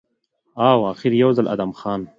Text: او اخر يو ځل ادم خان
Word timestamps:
او 0.69 0.79
اخر 0.91 1.11
يو 1.21 1.29
ځل 1.37 1.45
ادم 1.53 1.71
خان 1.79 2.01